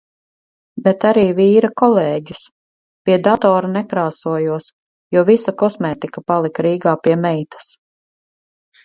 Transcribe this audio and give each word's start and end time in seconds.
Bet 0.85 1.03
arī 1.07 1.25
vīra 1.39 1.69
kolēģus. 1.81 2.39
Pie 3.09 3.17
datora 3.27 3.69
nekrāsojos, 3.73 4.71
jo 5.17 5.23
visa 5.29 5.53
kosmētika 5.63 6.25
palika 6.33 6.67
Rīgā 6.69 6.95
pie 7.05 7.15
meitas. 7.27 7.69